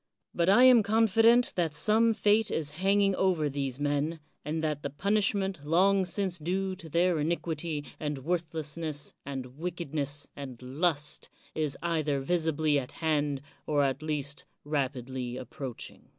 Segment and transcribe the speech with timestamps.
[0.33, 4.89] But I am confident that some fate is hanging over these men, and that the
[4.89, 12.19] punishment long since due to their iniquity, and worthlessness, and wickedness, and lust, is either
[12.19, 16.09] visibly at hand or at least rapidly approaching.